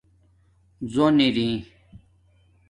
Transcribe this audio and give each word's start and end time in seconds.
زون 0.91 1.17
ارائ 1.25 1.51